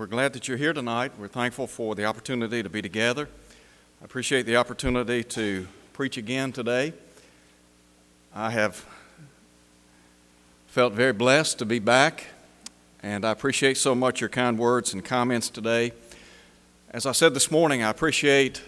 we're 0.00 0.06
glad 0.06 0.32
that 0.32 0.48
you're 0.48 0.56
here 0.56 0.72
tonight. 0.72 1.12
We're 1.18 1.28
thankful 1.28 1.66
for 1.66 1.94
the 1.94 2.06
opportunity 2.06 2.62
to 2.62 2.70
be 2.70 2.80
together. 2.80 3.28
I 4.00 4.04
appreciate 4.06 4.46
the 4.46 4.56
opportunity 4.56 5.22
to 5.24 5.68
preach 5.92 6.16
again 6.16 6.52
today. 6.52 6.94
I 8.34 8.48
have 8.48 8.82
felt 10.68 10.94
very 10.94 11.12
blessed 11.12 11.58
to 11.58 11.66
be 11.66 11.80
back, 11.80 12.28
and 13.02 13.26
I 13.26 13.30
appreciate 13.30 13.76
so 13.76 13.94
much 13.94 14.22
your 14.22 14.30
kind 14.30 14.58
words 14.58 14.94
and 14.94 15.04
comments 15.04 15.50
today. 15.50 15.92
As 16.92 17.04
I 17.04 17.12
said 17.12 17.34
this 17.34 17.50
morning, 17.50 17.82
I 17.82 17.90
appreciate 17.90 18.62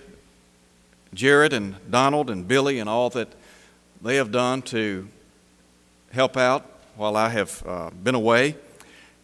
Jared 1.14 1.54
and 1.54 1.76
Donald 1.90 2.28
and 2.28 2.46
Billy 2.46 2.78
and 2.78 2.90
all 2.90 3.08
that 3.08 3.28
they 4.02 4.16
have 4.16 4.32
done 4.32 4.60
to 4.64 5.08
help 6.10 6.36
out 6.36 6.70
while 6.94 7.16
I 7.16 7.30
have 7.30 7.62
uh, 7.66 7.88
been 7.88 8.16
away. 8.16 8.54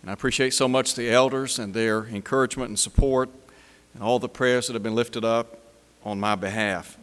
And 0.03 0.11
I 0.11 0.15
appreciate 0.15 0.55
so 0.55 0.69
much 0.69 0.95
the 0.95 1.11
elders 1.11 1.59
and 1.59 1.75
their 1.75 2.07
encouragement 2.07 2.69
and 2.69 2.79
support 2.79 3.29
and 3.95 4.03
all 4.03 4.19
the 4.19 4.29
prayers 4.29 4.67
that 4.67 4.75
have 4.75 4.83
been 4.83 4.95
lifted 4.95 5.25
up 5.25 5.59
on 6.05 6.21
my 6.21 6.35
behalf. 6.35 6.97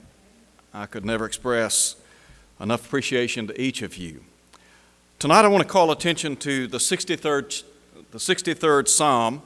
I 0.73 0.85
could 0.85 1.05
never 1.05 1.25
express 1.25 1.95
enough 2.59 2.85
appreciation 2.85 3.47
to 3.47 3.61
each 3.61 3.81
of 3.81 3.97
you. 3.97 4.23
Tonight 5.19 5.45
I 5.45 5.47
want 5.47 5.63
to 5.63 5.69
call 5.69 5.91
attention 5.91 6.35
to 6.37 6.67
the 6.67 6.77
63rd, 6.77 7.63
the 8.11 8.17
63rd 8.17 8.87
Psalm. 8.87 9.41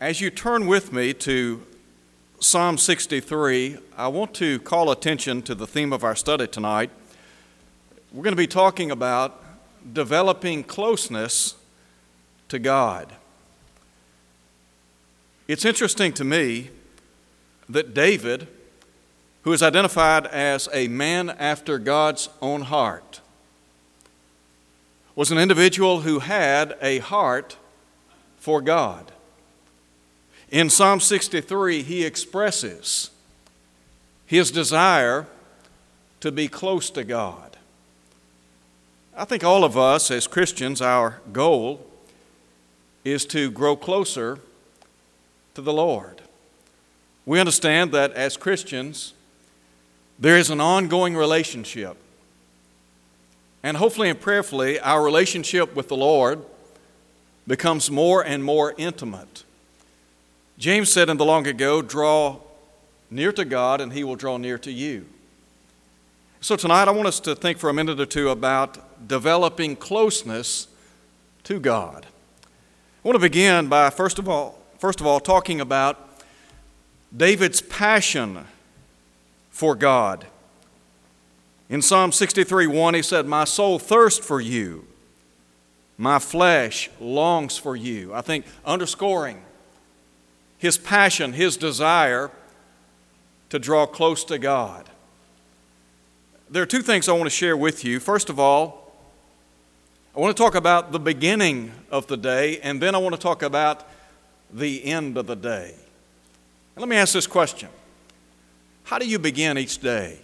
As 0.00 0.20
you 0.20 0.30
turn 0.30 0.66
with 0.66 0.92
me 0.92 1.12
to 1.14 1.66
Psalm 2.40 2.78
63, 2.78 3.78
I 3.96 4.08
want 4.08 4.34
to 4.34 4.58
call 4.60 4.90
attention 4.90 5.42
to 5.42 5.54
the 5.54 5.66
theme 5.66 5.92
of 5.92 6.04
our 6.04 6.16
study 6.16 6.46
tonight. 6.46 6.90
We're 8.12 8.22
going 8.22 8.32
to 8.32 8.36
be 8.36 8.46
talking 8.46 8.90
about 8.90 9.44
developing 9.92 10.64
closeness 10.64 11.54
to 12.50 12.58
God. 12.58 13.12
It's 15.48 15.64
interesting 15.64 16.12
to 16.12 16.24
me 16.24 16.70
that 17.68 17.94
David, 17.94 18.46
who 19.42 19.52
is 19.52 19.62
identified 19.62 20.26
as 20.26 20.68
a 20.72 20.86
man 20.88 21.30
after 21.30 21.78
God's 21.78 22.28
own 22.40 22.62
heart, 22.62 23.20
was 25.16 25.30
an 25.30 25.38
individual 25.38 26.02
who 26.02 26.20
had 26.20 26.76
a 26.80 26.98
heart 26.98 27.56
for 28.38 28.60
God. 28.60 29.10
In 30.50 30.70
Psalm 30.70 31.00
63, 31.00 31.82
he 31.82 32.04
expresses 32.04 33.10
his 34.26 34.50
desire 34.50 35.26
to 36.20 36.30
be 36.30 36.48
close 36.48 36.90
to 36.90 37.04
God. 37.04 37.56
I 39.16 39.24
think 39.24 39.44
all 39.44 39.64
of 39.64 39.76
us 39.76 40.10
as 40.10 40.26
Christians, 40.26 40.80
our 40.80 41.20
goal 41.32 41.89
is 43.04 43.24
to 43.26 43.50
grow 43.50 43.76
closer 43.76 44.38
to 45.54 45.62
the 45.62 45.72
Lord. 45.72 46.22
We 47.26 47.40
understand 47.40 47.92
that 47.92 48.12
as 48.12 48.36
Christians, 48.36 49.14
there 50.18 50.36
is 50.36 50.50
an 50.50 50.60
ongoing 50.60 51.16
relationship. 51.16 51.96
And 53.62 53.76
hopefully 53.76 54.08
and 54.08 54.20
prayerfully, 54.20 54.80
our 54.80 55.02
relationship 55.02 55.74
with 55.74 55.88
the 55.88 55.96
Lord 55.96 56.42
becomes 57.46 57.90
more 57.90 58.24
and 58.24 58.42
more 58.42 58.74
intimate. 58.78 59.44
James 60.58 60.92
said 60.92 61.08
in 61.08 61.16
the 61.16 61.24
long 61.24 61.46
ago, 61.46 61.82
Draw 61.82 62.38
near 63.10 63.32
to 63.32 63.44
God, 63.44 63.80
and 63.80 63.92
he 63.92 64.04
will 64.04 64.16
draw 64.16 64.36
near 64.36 64.58
to 64.58 64.70
you. 64.70 65.06
So 66.40 66.56
tonight, 66.56 66.88
I 66.88 66.90
want 66.90 67.08
us 67.08 67.20
to 67.20 67.34
think 67.34 67.58
for 67.58 67.68
a 67.68 67.74
minute 67.74 68.00
or 68.00 68.06
two 68.06 68.30
about 68.30 69.08
developing 69.08 69.76
closeness 69.76 70.68
to 71.44 71.60
God. 71.60 72.06
I 73.02 73.08
want 73.08 73.16
to 73.16 73.20
begin 73.20 73.68
by 73.68 73.88
first 73.88 74.18
of 74.18 74.28
all, 74.28 74.58
first 74.78 75.00
of 75.00 75.06
all 75.06 75.20
talking 75.20 75.58
about 75.58 76.20
David's 77.16 77.62
passion 77.62 78.44
for 79.48 79.74
God. 79.74 80.26
In 81.70 81.80
Psalm 81.80 82.12
63 82.12 82.66
1, 82.66 82.94
he 82.94 83.00
said, 83.00 83.24
My 83.24 83.44
soul 83.44 83.78
thirsts 83.78 84.24
for 84.24 84.38
you, 84.38 84.86
my 85.96 86.18
flesh 86.18 86.90
longs 87.00 87.56
for 87.56 87.74
you. 87.74 88.12
I 88.12 88.20
think 88.20 88.44
underscoring 88.66 89.40
his 90.58 90.76
passion, 90.76 91.32
his 91.32 91.56
desire 91.56 92.30
to 93.48 93.58
draw 93.58 93.86
close 93.86 94.24
to 94.24 94.38
God. 94.38 94.90
There 96.50 96.62
are 96.62 96.66
two 96.66 96.82
things 96.82 97.08
I 97.08 97.12
want 97.12 97.24
to 97.24 97.30
share 97.30 97.56
with 97.56 97.82
you. 97.82 97.98
First 97.98 98.28
of 98.28 98.38
all, 98.38 98.79
I 100.20 100.22
want 100.22 100.36
to 100.36 100.42
talk 100.42 100.54
about 100.54 100.92
the 100.92 101.00
beginning 101.00 101.72
of 101.90 102.06
the 102.06 102.18
day, 102.18 102.60
and 102.60 102.78
then 102.78 102.94
I 102.94 102.98
want 102.98 103.14
to 103.14 103.18
talk 103.18 103.42
about 103.42 103.88
the 104.52 104.84
end 104.84 105.16
of 105.16 105.26
the 105.26 105.34
day. 105.34 105.72
And 105.72 106.82
let 106.82 106.90
me 106.90 106.96
ask 106.96 107.14
this 107.14 107.26
question 107.26 107.70
How 108.84 108.98
do 108.98 109.08
you 109.08 109.18
begin 109.18 109.56
each 109.56 109.78
day? 109.78 110.18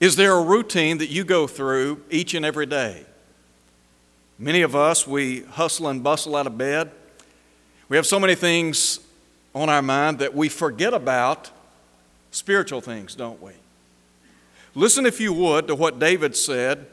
Is 0.00 0.16
there 0.16 0.34
a 0.34 0.42
routine 0.42 0.98
that 0.98 1.08
you 1.08 1.24
go 1.24 1.46
through 1.46 2.02
each 2.10 2.34
and 2.34 2.44
every 2.44 2.66
day? 2.66 3.06
Many 4.38 4.60
of 4.60 4.76
us, 4.76 5.06
we 5.06 5.44
hustle 5.44 5.88
and 5.88 6.04
bustle 6.04 6.36
out 6.36 6.46
of 6.46 6.58
bed. 6.58 6.90
We 7.88 7.96
have 7.96 8.04
so 8.04 8.20
many 8.20 8.34
things 8.34 9.00
on 9.54 9.70
our 9.70 9.80
mind 9.80 10.18
that 10.18 10.34
we 10.34 10.50
forget 10.50 10.92
about 10.92 11.50
spiritual 12.32 12.82
things, 12.82 13.14
don't 13.14 13.40
we? 13.40 13.52
Listen, 14.74 15.06
if 15.06 15.22
you 15.22 15.32
would, 15.32 15.68
to 15.68 15.74
what 15.74 15.98
David 15.98 16.36
said 16.36 16.86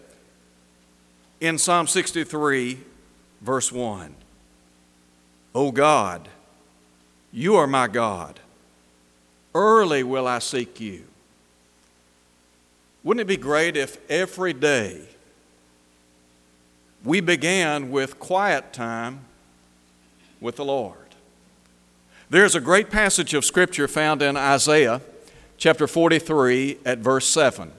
in 1.46 1.58
Psalm 1.58 1.88
63, 1.88 2.80
verse 3.42 3.72
1. 3.72 4.16
O 5.54 5.72
God, 5.72 6.28
you 7.32 7.56
are 7.56 7.68
my 7.68 7.88
God. 7.88 8.40
Early 9.54 10.04
will 10.04 10.28
I 10.28 10.40
seek 10.40 10.80
you. 10.80 11.04
Wouldn't 13.04 13.22
it 13.22 13.28
be 13.28 13.38
great 13.38 13.78
if 13.78 13.98
every 14.10 14.54
day 14.54 15.02
we 17.04 17.22
began 17.22 17.92
with 17.92 18.20
quiet 18.20 18.74
time 18.74 19.22
with 20.42 20.56
the 20.56 20.66
Lord? 20.66 20.98
There's 22.30 22.56
a 22.56 22.60
great 22.60 22.90
passage 22.90 23.34
of 23.36 23.46
Scripture 23.46 23.88
found 23.88 24.24
in 24.24 24.36
Isaiah 24.36 25.02
chapter 25.58 25.88
43 25.88 26.80
at 26.84 26.98
verse 26.98 27.28
7. 27.28 27.72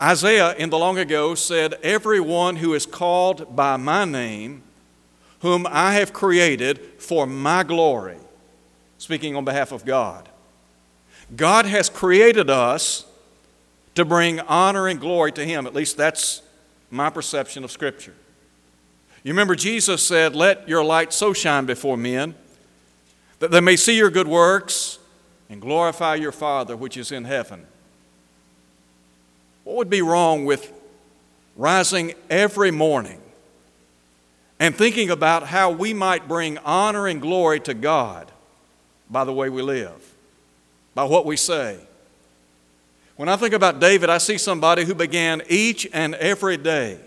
Isaiah 0.00 0.54
in 0.54 0.70
the 0.70 0.78
long 0.78 0.98
ago 0.98 1.34
said, 1.34 1.74
Everyone 1.82 2.56
who 2.56 2.74
is 2.74 2.86
called 2.86 3.56
by 3.56 3.76
my 3.76 4.04
name, 4.04 4.62
whom 5.40 5.66
I 5.68 5.94
have 5.94 6.12
created 6.12 6.78
for 6.98 7.26
my 7.26 7.62
glory, 7.64 8.18
speaking 8.98 9.34
on 9.36 9.44
behalf 9.44 9.72
of 9.72 9.84
God. 9.84 10.28
God 11.34 11.66
has 11.66 11.88
created 11.88 12.48
us 12.48 13.06
to 13.94 14.04
bring 14.04 14.40
honor 14.40 14.86
and 14.88 15.00
glory 15.00 15.32
to 15.32 15.44
Him. 15.44 15.66
At 15.66 15.74
least 15.74 15.96
that's 15.96 16.42
my 16.90 17.10
perception 17.10 17.64
of 17.64 17.70
Scripture. 17.70 18.14
You 19.24 19.32
remember 19.32 19.56
Jesus 19.56 20.06
said, 20.06 20.36
Let 20.36 20.68
your 20.68 20.84
light 20.84 21.12
so 21.12 21.32
shine 21.32 21.66
before 21.66 21.96
men 21.96 22.34
that 23.40 23.50
they 23.50 23.60
may 23.60 23.76
see 23.76 23.96
your 23.96 24.10
good 24.10 24.28
works 24.28 24.98
and 25.50 25.60
glorify 25.60 26.14
your 26.14 26.32
Father 26.32 26.76
which 26.76 26.96
is 26.96 27.12
in 27.12 27.24
heaven. 27.24 27.66
What 29.78 29.86
would 29.86 29.90
be 29.90 30.02
wrong 30.02 30.44
with 30.44 30.72
rising 31.54 32.14
every 32.28 32.72
morning 32.72 33.20
and 34.58 34.74
thinking 34.74 35.08
about 35.08 35.44
how 35.46 35.70
we 35.70 35.94
might 35.94 36.26
bring 36.26 36.58
honor 36.64 37.06
and 37.06 37.22
glory 37.22 37.60
to 37.60 37.74
God 37.74 38.28
by 39.08 39.22
the 39.22 39.32
way 39.32 39.48
we 39.48 39.62
live, 39.62 40.16
by 40.96 41.04
what 41.04 41.24
we 41.24 41.36
say? 41.36 41.78
When 43.14 43.28
I 43.28 43.36
think 43.36 43.54
about 43.54 43.78
David, 43.78 44.10
I 44.10 44.18
see 44.18 44.36
somebody 44.36 44.84
who 44.84 44.96
began 44.96 45.42
each 45.48 45.86
and 45.92 46.16
every 46.16 46.56
day 46.56 46.98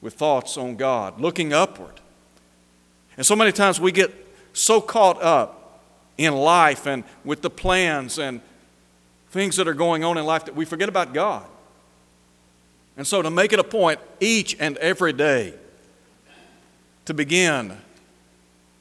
with 0.00 0.14
thoughts 0.14 0.56
on 0.56 0.76
God, 0.76 1.20
looking 1.20 1.52
upward. 1.52 2.00
And 3.18 3.26
so 3.26 3.36
many 3.36 3.52
times 3.52 3.78
we 3.78 3.92
get 3.92 4.10
so 4.54 4.80
caught 4.80 5.22
up 5.22 5.82
in 6.16 6.34
life 6.34 6.86
and 6.86 7.04
with 7.26 7.42
the 7.42 7.50
plans 7.50 8.18
and 8.18 8.40
things 9.36 9.56
that 9.56 9.68
are 9.68 9.74
going 9.74 10.02
on 10.02 10.16
in 10.16 10.24
life 10.24 10.46
that 10.46 10.56
we 10.56 10.64
forget 10.64 10.88
about 10.88 11.12
God. 11.12 11.44
And 12.96 13.06
so, 13.06 13.20
to 13.20 13.30
make 13.30 13.52
it 13.52 13.58
a 13.58 13.64
point 13.64 14.00
each 14.18 14.56
and 14.58 14.78
every 14.78 15.12
day 15.12 15.52
to 17.04 17.12
begin, 17.12 17.76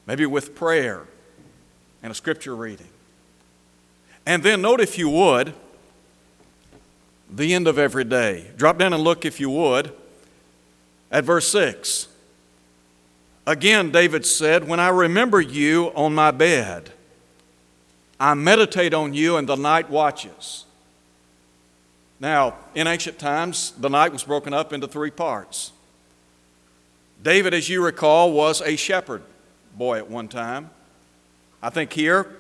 maybe 0.08 0.26
with 0.26 0.56
prayer 0.56 1.02
and 2.02 2.10
a 2.10 2.16
scripture 2.16 2.56
reading. 2.56 2.88
And 4.26 4.44
then, 4.44 4.62
note 4.62 4.80
if 4.80 4.98
you 4.98 5.10
would, 5.10 5.54
the 7.30 7.54
end 7.54 7.68
of 7.68 7.78
every 7.78 8.06
day. 8.06 8.50
Drop 8.56 8.78
down 8.78 8.94
and 8.94 9.04
look, 9.04 9.26
if 9.26 9.42
you 9.42 9.50
would, 9.50 9.92
at 11.12 11.26
verse 11.26 11.50
6. 11.50 12.08
Again, 13.46 13.92
David 13.92 14.26
said, 14.26 14.70
When 14.70 14.80
I 14.80 14.88
remember 14.88 15.42
you 15.42 15.88
on 15.96 16.16
my 16.16 16.32
bed, 16.32 16.94
I 18.20 18.34
meditate 18.34 18.94
on 18.94 19.14
you 19.14 19.38
in 19.38 19.46
the 19.46 19.56
night 19.56 19.90
watches. 19.90 20.66
Now, 22.20 22.56
in 22.74 22.88
ancient 22.88 23.20
times, 23.20 23.72
the 23.72 23.90
night 23.90 24.14
was 24.14 24.24
broken 24.24 24.54
up 24.54 24.72
into 24.72 24.88
three 24.88 25.12
parts. 25.12 25.74
David, 27.22 27.54
as 27.54 27.68
you 27.68 27.84
recall, 27.84 28.32
was 28.32 28.62
a 28.62 28.76
shepherd. 28.76 29.24
boy 29.76 29.98
at 29.98 30.10
one 30.10 30.30
time. 30.30 30.70
I 31.62 31.70
think 31.70 31.92
here, 31.92 32.38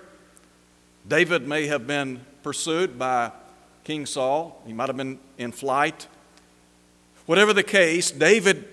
David 1.07 1.47
may 1.47 1.67
have 1.67 1.85
been 1.85 2.21
pursued 2.43 2.97
by 2.97 3.31
King 3.83 4.05
Saul. 4.05 4.61
He 4.65 4.71
might 4.71 4.87
have 4.87 4.95
been 4.95 5.19
in 5.37 5.51
flight. 5.51 6.07
Whatever 7.25 7.51
the 7.51 7.63
case, 7.63 8.11
David 8.11 8.67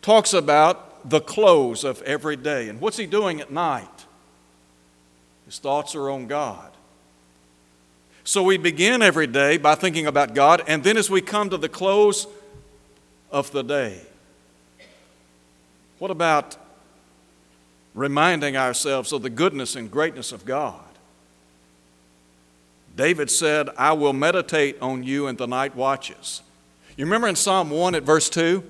talks 0.00 0.32
about 0.32 1.08
the 1.08 1.20
close 1.20 1.82
of 1.84 2.00
every 2.02 2.36
day. 2.36 2.68
And 2.68 2.80
what's 2.80 2.96
he 2.96 3.06
doing 3.06 3.40
at 3.40 3.50
night? 3.50 4.01
His 5.52 5.58
thoughts 5.58 5.94
are 5.94 6.08
on 6.08 6.28
God. 6.28 6.70
So 8.24 8.42
we 8.42 8.56
begin 8.56 9.02
every 9.02 9.26
day 9.26 9.58
by 9.58 9.74
thinking 9.74 10.06
about 10.06 10.34
God, 10.34 10.62
and 10.66 10.82
then 10.82 10.96
as 10.96 11.10
we 11.10 11.20
come 11.20 11.50
to 11.50 11.58
the 11.58 11.68
close 11.68 12.26
of 13.30 13.52
the 13.52 13.62
day, 13.62 14.00
what 15.98 16.10
about 16.10 16.56
reminding 17.94 18.56
ourselves 18.56 19.12
of 19.12 19.20
the 19.20 19.28
goodness 19.28 19.76
and 19.76 19.90
greatness 19.90 20.32
of 20.32 20.46
God? 20.46 20.80
David 22.96 23.30
said, 23.30 23.68
I 23.76 23.92
will 23.92 24.14
meditate 24.14 24.80
on 24.80 25.02
you 25.02 25.26
in 25.26 25.36
the 25.36 25.46
night 25.46 25.76
watches. 25.76 26.40
You 26.96 27.04
remember 27.04 27.28
in 27.28 27.36
Psalm 27.36 27.68
1 27.68 27.94
at 27.94 28.04
verse 28.04 28.30
2? 28.30 28.64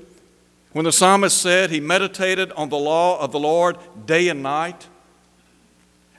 When 0.73 0.85
the 0.85 0.91
psalmist 0.91 1.41
said 1.41 1.71
he 1.71 1.79
meditated 1.79 2.51
on 2.53 2.71
the 2.71 2.77
law 2.77 3.21
of 3.21 3.31
the 3.31 3.39
Lord 3.39 3.79
day 4.05 4.27
and 4.27 4.43
night? 4.43 4.89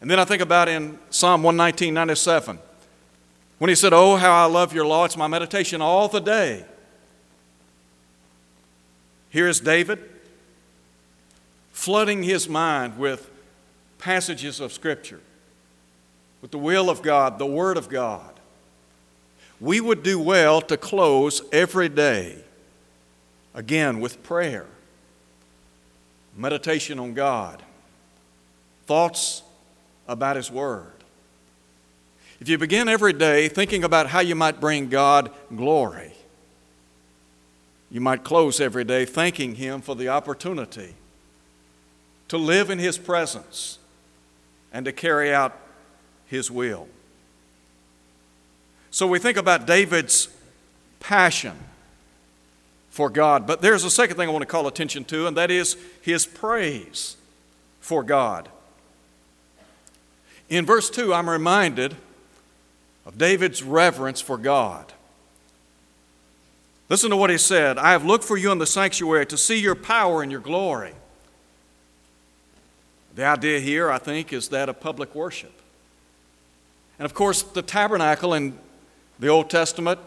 And 0.03 0.11
then 0.11 0.19
I 0.19 0.25
think 0.25 0.41
about 0.41 0.67
in 0.67 0.99
Psalm 1.11 1.43
119, 1.43 1.93
97, 1.93 2.59
when 3.57 3.69
he 3.69 3.75
said, 3.75 3.93
Oh, 3.93 4.17
how 4.17 4.33
I 4.33 4.47
love 4.51 4.73
your 4.73 4.85
law, 4.85 5.05
it's 5.05 5.15
my 5.15 5.27
meditation 5.27 5.81
all 5.81 6.09
the 6.09 6.19
day. 6.19 6.65
Here 9.29 9.47
is 9.47 9.61
David 9.61 10.03
flooding 11.71 12.21
his 12.21 12.49
mind 12.49 12.97
with 12.97 13.31
passages 13.97 14.59
of 14.59 14.73
Scripture, 14.73 15.21
with 16.41 16.51
the 16.51 16.57
will 16.57 16.89
of 16.89 17.01
God, 17.01 17.39
the 17.39 17.45
Word 17.45 17.77
of 17.77 17.87
God. 17.87 18.41
We 19.61 19.79
would 19.79 20.03
do 20.03 20.19
well 20.19 20.59
to 20.63 20.75
close 20.75 21.41
every 21.53 21.87
day, 21.87 22.43
again, 23.53 24.01
with 24.01 24.21
prayer, 24.21 24.65
meditation 26.35 26.99
on 26.99 27.13
God, 27.13 27.63
thoughts 28.85 29.43
about 30.07 30.35
His 30.35 30.51
Word. 30.51 30.91
If 32.39 32.49
you 32.49 32.57
begin 32.57 32.89
every 32.89 33.13
day 33.13 33.47
thinking 33.47 33.83
about 33.83 34.07
how 34.07 34.19
you 34.19 34.35
might 34.35 34.59
bring 34.59 34.89
God 34.89 35.31
glory, 35.55 36.13
you 37.89 38.01
might 38.01 38.23
close 38.23 38.59
every 38.59 38.83
day 38.83 39.05
thanking 39.05 39.55
Him 39.55 39.81
for 39.81 39.95
the 39.95 40.09
opportunity 40.09 40.95
to 42.27 42.37
live 42.37 42.69
in 42.69 42.79
His 42.79 42.97
presence 42.97 43.79
and 44.73 44.85
to 44.85 44.91
carry 44.91 45.33
out 45.33 45.57
His 46.25 46.49
will. 46.49 46.87
So 48.91 49.07
we 49.07 49.19
think 49.19 49.37
about 49.37 49.65
David's 49.65 50.27
passion 50.99 51.57
for 52.89 53.09
God, 53.09 53.47
but 53.47 53.59
there's 53.59 53.83
a 53.83 53.89
second 53.89 54.17
thing 54.17 54.29
I 54.29 54.31
want 54.31 54.43
to 54.43 54.47
call 54.47 54.67
attention 54.67 55.03
to, 55.05 55.25
and 55.25 55.35
that 55.35 55.49
is 55.49 55.77
his 56.01 56.27
praise 56.27 57.17
for 57.79 58.03
God. 58.03 58.49
In 60.49 60.65
verse 60.65 60.89
2, 60.89 61.13
I'm 61.13 61.29
reminded 61.29 61.95
of 63.05 63.17
David's 63.17 63.63
reverence 63.63 64.21
for 64.21 64.37
God. 64.37 64.93
Listen 66.89 67.09
to 67.09 67.17
what 67.17 67.29
he 67.29 67.37
said 67.37 67.77
I 67.77 67.91
have 67.91 68.05
looked 68.05 68.23
for 68.23 68.37
you 68.37 68.51
in 68.51 68.59
the 68.59 68.67
sanctuary 68.67 69.25
to 69.27 69.37
see 69.37 69.59
your 69.59 69.75
power 69.75 70.21
and 70.21 70.31
your 70.31 70.41
glory. 70.41 70.93
The 73.15 73.25
idea 73.25 73.59
here, 73.59 73.91
I 73.91 73.99
think, 73.99 74.33
is 74.33 74.49
that 74.49 74.69
of 74.69 74.79
public 74.79 75.13
worship. 75.13 75.53
And 76.97 77.05
of 77.05 77.13
course, 77.13 77.41
the 77.41 77.61
tabernacle 77.61 78.33
in 78.33 78.57
the 79.19 79.27
Old 79.27 79.49
Testament 79.49 79.99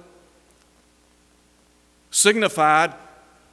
signified 2.11 2.95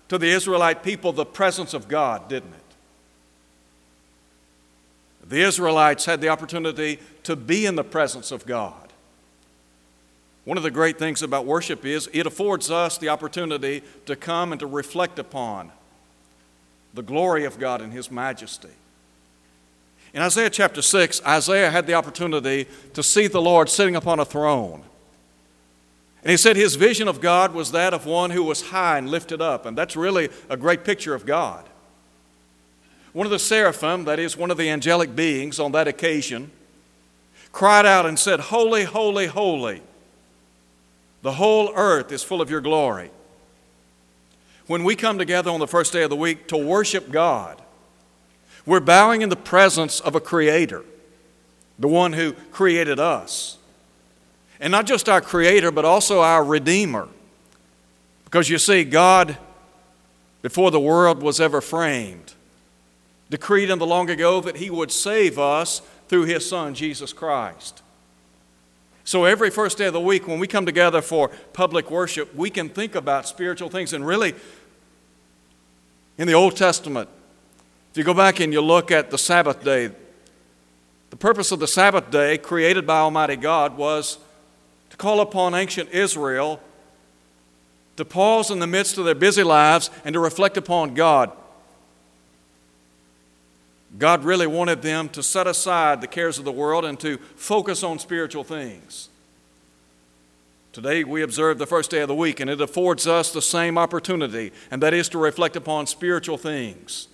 to 0.10 0.18
the 0.18 0.28
Israelite 0.28 0.84
people 0.84 1.12
the 1.12 1.26
presence 1.26 1.74
of 1.74 1.88
God, 1.88 2.30
didn't 2.30 2.54
it? 2.54 2.63
The 5.26 5.42
Israelites 5.42 6.06
had 6.06 6.22
the 6.22 6.30
opportunity 6.30 7.00
to 7.24 7.36
be 7.36 7.66
in 7.66 7.76
the 7.76 7.84
presence 7.84 8.32
of 8.32 8.46
God. 8.46 8.84
One 10.46 10.58
of 10.58 10.64
the 10.64 10.72
great 10.72 11.00
things 11.00 11.22
about 11.22 11.46
worship 11.46 11.86
is 11.86 12.10
it 12.12 12.28
affords 12.28 12.70
us 12.70 12.98
the 12.98 13.10
opportunity 13.10 13.82
to 14.06 14.16
come 14.16 14.52
and 14.52 14.60
to 14.60 14.68
reflect 14.68 15.20
upon 15.20 15.72
the 16.94 17.02
glory 17.02 17.46
of 17.46 17.58
God 17.58 17.82
and 17.82 17.94
His 17.94 18.12
majesty. 18.12 18.70
In 20.14 20.22
Isaiah 20.22 20.50
chapter 20.50 20.82
6, 20.82 21.22
Isaiah 21.26 21.72
had 21.72 21.88
the 21.88 21.96
opportunity 21.96 22.68
to 22.94 23.02
see 23.02 23.28
the 23.28 23.42
Lord 23.42 23.70
sitting 23.70 23.96
upon 23.96 24.20
a 24.20 24.26
throne. 24.26 24.84
And 26.22 26.30
he 26.30 26.38
said 26.38 26.56
his 26.56 26.76
vision 26.76 27.08
of 27.08 27.20
God 27.20 27.54
was 27.54 27.72
that 27.72 27.94
of 27.94 28.06
one 28.06 28.30
who 28.30 28.44
was 28.44 28.70
high 28.70 28.98
and 28.98 29.10
lifted 29.10 29.42
up, 29.42 29.66
and 29.66 29.78
that's 29.78 29.96
really 29.96 30.30
a 30.50 30.56
great 30.56 30.86
picture 30.86 31.14
of 31.14 31.26
God. 31.26 31.68
One 33.14 33.26
of 33.26 33.32
the 33.32 33.40
seraphim, 33.40 34.06
that 34.06 34.20
is, 34.20 34.36
one 34.36 34.52
of 34.52 34.58
the 34.58 34.70
angelic 34.70 35.16
beings 35.16 35.60
on 35.60 35.72
that 35.72 35.88
occasion, 35.88 36.52
cried 37.52 37.86
out 37.86 38.06
and 38.06 38.18
said, 38.18 38.40
Holy, 38.40 38.84
holy, 38.84 39.28
holy 39.28 39.82
the 41.24 41.32
whole 41.32 41.72
earth 41.74 42.12
is 42.12 42.22
full 42.22 42.42
of 42.42 42.50
your 42.52 42.62
glory. 42.62 43.10
When 44.68 44.84
we 44.84 44.96
come 44.96 45.18
together 45.18 45.50
on 45.50 45.62
the 45.62 45.68
first 45.68 45.92
day 45.94 46.04
of 46.04 46.10
the 46.10 46.18
week 46.18 46.48
to 46.50 46.58
worship 46.58 47.10
God, 47.10 47.62
we're 48.66 48.82
bowing 48.82 49.22
in 49.22 49.30
the 49.30 49.36
presence 49.38 50.00
of 50.02 50.16
a 50.16 50.20
Creator, 50.20 50.84
the 51.80 51.88
one 51.88 52.14
who 52.14 52.34
created 52.52 53.00
us. 53.00 53.58
And 54.60 54.72
not 54.72 54.86
just 54.86 55.08
our 55.08 55.22
Creator, 55.22 55.72
but 55.72 55.86
also 55.86 56.22
our 56.22 56.44
Redeemer. 56.44 57.08
Because 58.26 58.50
you 58.50 58.58
see, 58.58 58.84
God, 58.84 59.38
before 60.42 60.72
the 60.72 60.80
world 60.80 61.24
was 61.24 61.40
ever 61.40 61.62
framed, 61.62 62.34
decreed 63.30 63.70
in 63.70 63.80
the 63.80 63.86
long 63.86 64.10
ago 64.10 64.42
that 64.42 64.58
He 64.58 64.70
would 64.70 64.92
save 64.92 65.40
us 65.40 65.82
through 66.08 66.26
His 66.26 66.48
Son, 66.48 66.74
Jesus 66.74 67.14
Christ. 67.14 67.82
So 69.06 69.26
every 69.26 69.50
first 69.50 69.78
day 69.78 69.86
of 69.88 69.94
the 69.94 70.00
week, 70.00 70.28
when 70.28 70.40
we 70.40 70.48
come 70.48 70.66
together 70.66 71.02
for 71.02 71.30
public 71.52 71.92
worship, 71.92 72.34
we 72.36 72.50
can 72.50 72.70
think 72.70 72.96
about 72.96 73.28
spiritual 73.28 73.70
things. 73.70 73.92
And 73.92 74.06
really, 74.06 74.34
in 76.18 76.28
the 76.28 76.34
Old 76.34 76.56
Testament, 76.56 77.10
if 77.92 77.98
you 77.98 78.04
go 78.04 78.14
back 78.14 78.40
and 78.40 78.54
you 78.54 78.62
look 78.62 78.92
at 78.92 79.12
the 79.12 79.18
Sabbath 79.18 79.64
day, 79.64 79.92
the 81.10 81.18
purpose 81.18 81.52
of 81.52 81.60
the 81.60 81.68
Sabbath 81.68 82.10
day 82.10 82.38
created 82.38 82.88
by 82.88 83.00
Almighty 83.00 83.36
God 83.36 83.78
was 83.78 84.18
to 84.90 84.98
call 84.98 85.20
upon 85.22 85.54
ancient 85.54 85.90
Israel 85.90 86.60
to 87.98 88.06
pause 88.06 88.50
in 88.50 88.60
the 88.60 88.68
midst 88.68 88.98
of 88.98 89.06
their 89.06 89.16
busy 89.16 89.44
lives 89.44 89.90
and 90.04 90.14
to 90.14 90.20
reflect 90.20 90.58
upon 90.58 90.94
God. 90.94 91.32
God 93.98 94.24
really 94.24 94.48
wanted 94.48 94.82
them 94.82 95.10
to 95.10 95.22
set 95.22 95.46
aside 95.46 96.02
the 96.02 96.08
cares 96.08 96.40
of 96.40 96.46
the 96.46 96.52
world 96.52 96.84
and 96.84 97.00
to 97.02 97.18
focus 97.36 97.84
on 97.84 98.00
spiritual 98.00 98.44
things. 98.44 99.10
Today 100.72 101.04
we 101.04 101.22
observe 101.22 101.60
the 101.60 101.68
first 101.68 101.92
day 101.92 102.02
of 102.02 102.08
the 102.08 102.16
week, 102.16 102.40
and 102.40 102.50
it 102.50 102.60
affords 102.60 103.06
us 103.06 103.32
the 103.32 103.42
same 103.42 103.78
opportunity, 103.78 104.52
and 104.72 104.82
that 104.82 104.96
is 104.96 105.10
to 105.10 105.20
reflect 105.20 105.56
upon 105.56 105.86
spiritual 105.86 106.38
things. 106.38 107.08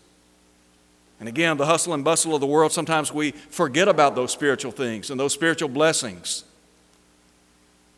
And 1.20 1.28
again, 1.28 1.58
the 1.58 1.66
hustle 1.66 1.94
and 1.94 2.06
bustle 2.06 2.34
of 2.34 2.40
the 2.40 2.48
world, 2.48 2.72
sometimes 2.72 3.14
we 3.14 3.32
forget 3.32 3.90
about 3.90 4.16
those 4.16 4.32
spiritual 4.32 4.72
things 4.72 5.10
and 5.10 5.20
those 5.20 5.34
spiritual 5.34 5.68
blessings. 5.68 6.46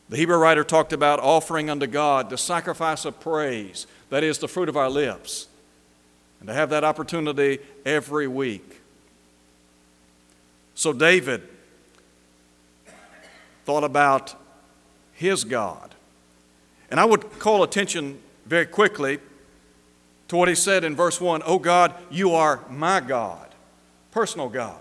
The 0.09 0.17
Hebrew 0.17 0.37
writer 0.37 0.63
talked 0.63 0.91
about 0.91 1.19
offering 1.19 1.69
unto 1.69 1.85
God 1.85 2.31
the 2.31 2.37
sacrifice 2.37 3.05
of 3.05 3.19
praise, 3.19 3.85
that 4.09 4.23
is, 4.23 4.39
the 4.39 4.47
fruit 4.47 4.69
of 4.69 4.75
our 4.75 4.89
lips 4.89 5.47
and 6.41 6.47
to 6.47 6.53
have 6.53 6.71
that 6.71 6.83
opportunity 6.83 7.59
every 7.85 8.27
week. 8.27 8.81
So 10.73 10.91
David 10.91 11.47
thought 13.63 13.83
about 13.83 14.35
his 15.13 15.43
God. 15.43 15.93
And 16.89 16.99
I 16.99 17.05
would 17.05 17.39
call 17.39 17.61
attention 17.61 18.19
very 18.47 18.65
quickly 18.65 19.19
to 20.29 20.35
what 20.35 20.49
he 20.49 20.55
said 20.55 20.83
in 20.83 20.95
verse 20.95 21.21
1 21.21 21.43
Oh 21.45 21.59
God, 21.59 21.93
you 22.09 22.33
are 22.33 22.61
my 22.69 22.99
God, 22.99 23.47
personal 24.09 24.49
God. 24.49 24.79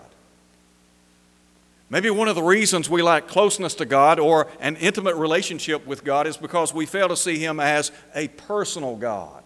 Maybe 1.91 2.09
one 2.09 2.27
of 2.27 2.35
the 2.35 2.41
reasons 2.41 2.89
we 2.89 3.03
lack 3.03 3.27
closeness 3.27 3.75
to 3.75 3.85
God 3.85 4.17
or 4.17 4.47
an 4.61 4.77
intimate 4.77 5.15
relationship 5.15 5.85
with 5.85 6.03
God 6.03 6.25
is 6.25 6.37
because 6.37 6.73
we 6.73 6.87
fail 6.87 7.09
to 7.09 7.17
see 7.17 7.37
Him 7.37 7.59
as 7.59 7.91
a 8.15 8.29
personal 8.29 8.95
God. 8.95 9.40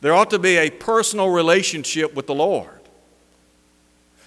There 0.00 0.14
ought 0.14 0.30
to 0.30 0.38
be 0.38 0.56
a 0.56 0.70
personal 0.70 1.30
relationship 1.30 2.14
with 2.14 2.26
the 2.26 2.34
Lord. 2.34 2.80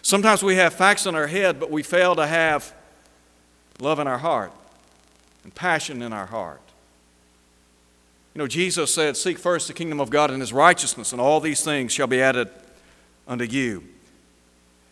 Sometimes 0.02 0.42
we 0.42 0.56
have 0.56 0.74
facts 0.74 1.06
in 1.06 1.16
our 1.16 1.28
head, 1.28 1.60
but 1.60 1.70
we 1.70 1.84
fail 1.84 2.16
to 2.16 2.26
have 2.26 2.74
love 3.80 4.00
in 4.00 4.08
our 4.08 4.18
heart 4.18 4.52
and 5.44 5.54
passion 5.54 6.02
in 6.02 6.14
our 6.14 6.26
heart. 6.26 6.62
You 8.34 8.40
know, 8.40 8.48
Jesus 8.48 8.94
said, 8.94 9.18
Seek 9.18 9.38
first 9.38 9.68
the 9.68 9.74
kingdom 9.74 10.00
of 10.00 10.10
God 10.10 10.32
and 10.32 10.42
his 10.42 10.54
righteousness, 10.54 11.12
and 11.12 11.22
all 11.22 11.40
these 11.40 11.64
things 11.64 11.92
shall 11.92 12.08
be 12.08 12.22
added 12.22 12.50
unto 13.28 13.44
you. 13.44 13.84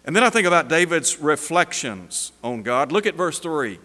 And 0.06 0.16
then 0.16 0.24
I 0.24 0.30
think 0.30 0.48
about 0.48 0.70
David's 0.70 1.20
reflections 1.20 2.32
on 2.44 2.64
God. 2.64 2.92
Look 2.92 3.06
at 3.06 3.16
verse 3.16 3.40
3. 3.40 3.80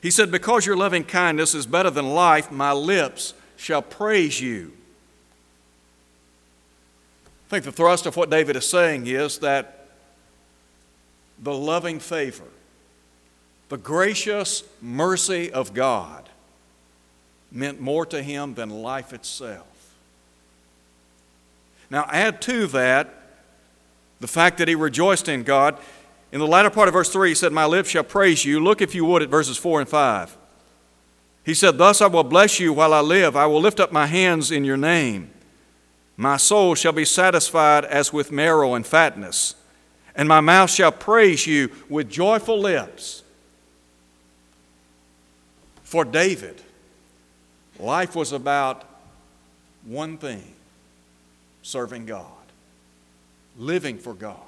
He 0.00 0.10
said, 0.10 0.30
Because 0.30 0.66
your 0.66 0.76
loving 0.76 1.04
kindness 1.04 1.54
is 1.54 1.66
better 1.66 1.90
than 1.90 2.14
life, 2.14 2.50
my 2.50 2.72
lips 2.72 3.34
shall 3.56 3.82
praise 3.82 4.40
you. 4.40 4.72
I 7.54 7.58
think 7.58 7.66
the 7.66 7.82
thrust 7.82 8.04
of 8.06 8.16
what 8.16 8.30
David 8.30 8.56
is 8.56 8.68
saying 8.68 9.06
is 9.06 9.38
that 9.38 9.86
the 11.40 11.54
loving 11.54 12.00
favor, 12.00 12.48
the 13.68 13.76
gracious 13.76 14.64
mercy 14.82 15.52
of 15.52 15.72
God 15.72 16.28
meant 17.52 17.80
more 17.80 18.04
to 18.06 18.20
him 18.20 18.54
than 18.54 18.70
life 18.70 19.12
itself. 19.12 19.68
Now, 21.90 22.08
add 22.10 22.42
to 22.42 22.66
that 22.66 23.14
the 24.18 24.26
fact 24.26 24.58
that 24.58 24.66
he 24.66 24.74
rejoiced 24.74 25.28
in 25.28 25.44
God. 25.44 25.78
In 26.32 26.40
the 26.40 26.48
latter 26.48 26.70
part 26.70 26.88
of 26.88 26.94
verse 26.94 27.12
3, 27.12 27.28
he 27.28 27.34
said, 27.36 27.52
My 27.52 27.66
lips 27.66 27.90
shall 27.90 28.02
praise 28.02 28.44
you. 28.44 28.58
Look, 28.58 28.82
if 28.82 28.96
you 28.96 29.04
would, 29.04 29.22
at 29.22 29.28
verses 29.28 29.56
4 29.56 29.78
and 29.78 29.88
5. 29.88 30.36
He 31.44 31.54
said, 31.54 31.78
Thus 31.78 32.02
I 32.02 32.08
will 32.08 32.24
bless 32.24 32.58
you 32.58 32.72
while 32.72 32.92
I 32.92 33.00
live. 33.00 33.36
I 33.36 33.46
will 33.46 33.60
lift 33.60 33.78
up 33.78 33.92
my 33.92 34.06
hands 34.06 34.50
in 34.50 34.64
your 34.64 34.76
name. 34.76 35.30
My 36.16 36.36
soul 36.36 36.74
shall 36.74 36.92
be 36.92 37.04
satisfied 37.04 37.84
as 37.84 38.12
with 38.12 38.30
marrow 38.30 38.74
and 38.74 38.86
fatness, 38.86 39.54
and 40.14 40.28
my 40.28 40.40
mouth 40.40 40.70
shall 40.70 40.92
praise 40.92 41.46
you 41.46 41.70
with 41.88 42.08
joyful 42.08 42.58
lips. 42.58 43.22
For 45.82 46.04
David, 46.04 46.60
life 47.78 48.14
was 48.14 48.32
about 48.32 48.84
one 49.84 50.16
thing 50.18 50.54
serving 51.62 52.06
God, 52.06 52.26
living 53.58 53.98
for 53.98 54.14
God. 54.14 54.38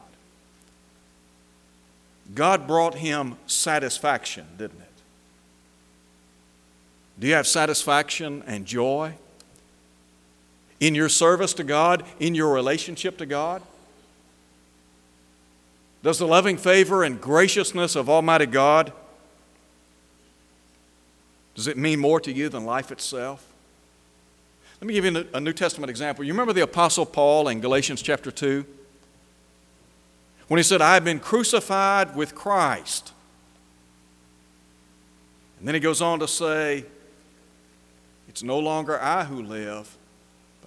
God 2.34 2.66
brought 2.66 2.96
him 2.96 3.36
satisfaction, 3.46 4.46
didn't 4.58 4.80
it? 4.80 4.86
Do 7.18 7.26
you 7.26 7.34
have 7.34 7.46
satisfaction 7.46 8.42
and 8.46 8.66
joy 8.66 9.14
in 10.80 10.94
your 10.94 11.08
service 11.08 11.54
to 11.54 11.64
God, 11.64 12.04
in 12.20 12.34
your 12.34 12.52
relationship 12.52 13.18
to 13.18 13.26
God? 13.26 13.62
Does 16.02 16.18
the 16.18 16.26
loving 16.26 16.56
favor 16.56 17.02
and 17.02 17.20
graciousness 17.20 17.96
of 17.96 18.08
Almighty 18.08 18.46
God 18.46 18.92
does 21.56 21.66
it 21.66 21.78
mean 21.78 21.98
more 21.98 22.20
to 22.20 22.30
you 22.30 22.50
than 22.50 22.66
life 22.66 22.92
itself? 22.92 23.44
Let 24.80 24.86
me 24.86 24.92
give 24.92 25.06
you 25.06 25.26
a 25.32 25.40
New 25.40 25.54
Testament 25.54 25.88
example. 25.88 26.22
You 26.22 26.34
remember 26.34 26.52
the 26.52 26.60
Apostle 26.60 27.06
Paul 27.06 27.48
in 27.48 27.60
Galatians 27.60 28.02
chapter 28.02 28.30
2? 28.30 28.64
When 30.48 30.58
he 30.58 30.62
said, 30.62 30.82
I 30.82 30.92
have 30.94 31.02
been 31.02 31.18
crucified 31.18 32.14
with 32.14 32.34
Christ. 32.34 33.12
And 35.58 35.66
then 35.66 35.74
he 35.74 35.80
goes 35.80 36.02
on 36.02 36.20
to 36.20 36.28
say, 36.28 36.84
It's 38.28 38.42
no 38.42 38.58
longer 38.58 39.00
I 39.00 39.24
who 39.24 39.42
live, 39.42 39.96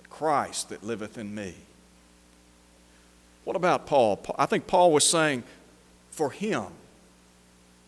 Christ 0.10 0.70
that 0.70 0.84
liveth 0.84 1.18
in 1.18 1.34
me. 1.34 1.54
What 3.44 3.56
about 3.56 3.86
Paul? 3.88 4.24
I 4.38 4.46
think 4.46 4.68
Paul 4.68 4.92
was 4.92 5.08
saying, 5.08 5.44
for 6.12 6.30
him, 6.30 6.66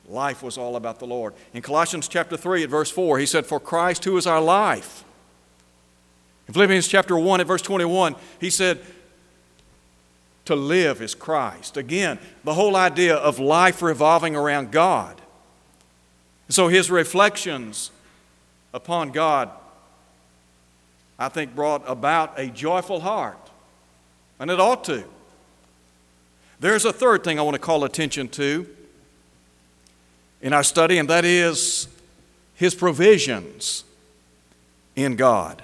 life 0.07 0.41
was 0.41 0.57
all 0.57 0.75
about 0.75 0.99
the 0.99 1.07
Lord. 1.07 1.33
In 1.53 1.61
Colossians 1.61 2.07
chapter 2.07 2.37
3 2.37 2.63
at 2.63 2.69
verse 2.69 2.89
4, 2.89 3.19
he 3.19 3.25
said, 3.25 3.45
For 3.45 3.59
Christ 3.59 4.05
who 4.05 4.17
is 4.17 4.25
our 4.25 4.41
life 4.41 5.03
in 6.51 6.53
Philippians 6.53 6.89
chapter 6.89 7.17
1 7.17 7.39
at 7.39 7.47
verse 7.47 7.61
21, 7.61 8.13
he 8.41 8.49
said, 8.49 8.81
To 10.43 10.53
live 10.53 11.01
is 11.01 11.15
Christ. 11.15 11.77
Again, 11.77 12.19
the 12.43 12.55
whole 12.55 12.75
idea 12.75 13.15
of 13.15 13.39
life 13.39 13.81
revolving 13.81 14.35
around 14.35 14.69
God. 14.69 15.21
So 16.49 16.67
his 16.67 16.91
reflections 16.91 17.91
upon 18.73 19.11
God, 19.11 19.49
I 21.21 21.29
think, 21.29 21.53
brought 21.53 21.83
about 21.85 22.39
a 22.39 22.47
joyful 22.47 22.99
heart. 22.99 23.37
And 24.39 24.49
it 24.49 24.59
ought 24.59 24.83
to. 24.85 25.03
There's 26.59 26.83
a 26.83 26.91
third 26.91 27.23
thing 27.23 27.37
I 27.37 27.43
want 27.43 27.53
to 27.53 27.59
call 27.59 27.83
attention 27.83 28.27
to 28.29 28.67
in 30.41 30.51
our 30.51 30.63
study, 30.63 30.97
and 30.97 31.07
that 31.11 31.23
is 31.23 31.87
his 32.55 32.73
provisions 32.73 33.83
in 34.95 35.15
God. 35.15 35.61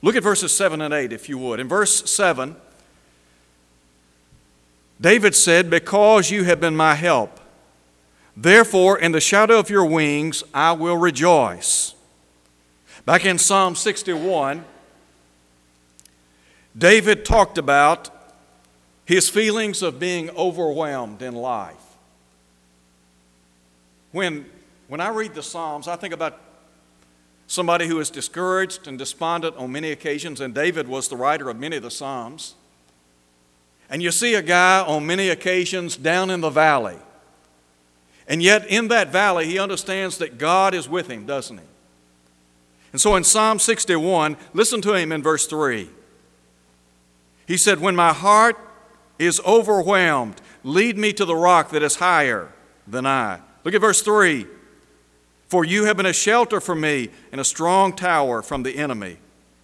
Look 0.00 0.16
at 0.16 0.22
verses 0.22 0.56
7 0.56 0.80
and 0.80 0.94
8, 0.94 1.12
if 1.12 1.28
you 1.28 1.36
would. 1.36 1.60
In 1.60 1.68
verse 1.68 2.10
7, 2.10 2.56
David 4.98 5.34
said, 5.34 5.68
Because 5.68 6.30
you 6.30 6.44
have 6.44 6.58
been 6.58 6.74
my 6.74 6.94
help, 6.94 7.38
therefore 8.34 8.98
in 8.98 9.12
the 9.12 9.20
shadow 9.20 9.58
of 9.58 9.68
your 9.68 9.84
wings 9.84 10.42
I 10.54 10.72
will 10.72 10.96
rejoice. 10.96 11.94
Back 13.10 13.24
in 13.24 13.38
Psalm 13.38 13.74
61, 13.74 14.64
David 16.78 17.24
talked 17.24 17.58
about 17.58 18.08
his 19.04 19.28
feelings 19.28 19.82
of 19.82 19.98
being 19.98 20.30
overwhelmed 20.30 21.20
in 21.20 21.34
life. 21.34 21.74
When, 24.12 24.46
when 24.86 25.00
I 25.00 25.08
read 25.08 25.34
the 25.34 25.42
Psalms, 25.42 25.88
I 25.88 25.96
think 25.96 26.14
about 26.14 26.38
somebody 27.48 27.88
who 27.88 27.98
is 27.98 28.10
discouraged 28.10 28.86
and 28.86 28.96
despondent 28.96 29.56
on 29.56 29.72
many 29.72 29.90
occasions, 29.90 30.40
and 30.40 30.54
David 30.54 30.86
was 30.86 31.08
the 31.08 31.16
writer 31.16 31.50
of 31.50 31.58
many 31.58 31.78
of 31.78 31.82
the 31.82 31.90
Psalms. 31.90 32.54
And 33.90 34.04
you 34.04 34.12
see 34.12 34.36
a 34.36 34.42
guy 34.42 34.84
on 34.86 35.04
many 35.04 35.30
occasions 35.30 35.96
down 35.96 36.30
in 36.30 36.42
the 36.42 36.50
valley. 36.50 36.98
And 38.28 38.40
yet, 38.40 38.68
in 38.68 38.86
that 38.86 39.08
valley, 39.08 39.46
he 39.46 39.58
understands 39.58 40.18
that 40.18 40.38
God 40.38 40.74
is 40.74 40.88
with 40.88 41.08
him, 41.08 41.26
doesn't 41.26 41.58
he? 41.58 41.64
And 42.92 43.00
so 43.00 43.14
in 43.16 43.24
Psalm 43.24 43.58
61, 43.58 44.36
listen 44.52 44.80
to 44.82 44.94
him 44.94 45.12
in 45.12 45.22
verse 45.22 45.46
3. 45.46 45.88
He 47.46 47.56
said, 47.56 47.80
When 47.80 47.96
my 47.96 48.12
heart 48.12 48.58
is 49.18 49.40
overwhelmed, 49.46 50.40
lead 50.64 50.98
me 50.98 51.12
to 51.12 51.24
the 51.24 51.36
rock 51.36 51.70
that 51.70 51.82
is 51.82 51.96
higher 51.96 52.52
than 52.86 53.06
I. 53.06 53.40
Look 53.64 53.74
at 53.74 53.80
verse 53.80 54.02
3. 54.02 54.46
For 55.48 55.64
you 55.64 55.84
have 55.84 55.96
been 55.96 56.06
a 56.06 56.12
shelter 56.12 56.60
for 56.60 56.74
me 56.74 57.10
and 57.32 57.40
a 57.40 57.44
strong 57.44 57.94
tower 57.94 58.42
from 58.42 58.62
the 58.62 58.76
enemy. 58.76 59.18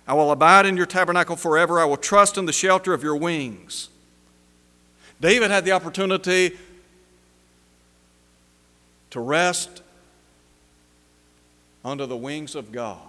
I 0.07 0.15
will 0.15 0.31
abide 0.31 0.67
in 0.67 0.77
your 0.77 0.87
tabernacle 0.87 1.37
forever. 1.37 1.81
I 1.81 1.85
will 1.85 1.97
trust 1.97 2.39
in 2.39 2.47
the 2.47 2.53
shelter 2.53 2.93
of 2.93 3.03
your 3.03 3.17
wings. 3.17 3.89
David 5.21 5.51
had 5.51 5.65
the 5.65 5.73
opportunity 5.73 6.57
to 9.11 9.21
rest 9.21 9.83
under 11.85 12.07
the 12.07 12.17
wings 12.17 12.55
of 12.55 12.71
God. 12.71 13.01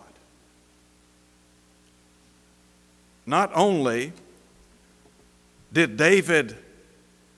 Not 3.27 3.51
only 3.53 4.13
did 5.73 5.97
David 5.97 6.55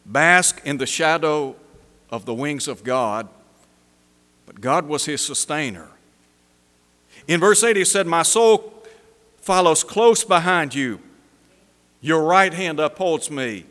bask 0.06 0.62
in 0.64 0.78
the 0.78 0.86
shadow 0.86 1.56
of 2.12 2.26
the 2.26 2.34
wings 2.34 2.68
of 2.68 2.84
God, 2.84 3.28
but 4.46 4.62
God 4.62 4.88
was 4.88 5.06
his 5.06 5.20
sustainer. 5.20 5.88
In 7.28 7.40
verse 7.40 7.64
8, 7.64 7.76
he 7.76 7.86
said, 7.86 8.06
My 8.06 8.22
soul 8.22 8.84
follows 9.42 9.84
close 9.84 10.24
behind 10.24 10.76
you. 10.76 11.02
Your 12.02 12.24
right 12.24 12.54
hand 12.54 12.80
upholds 12.80 13.32
me. 13.32 13.66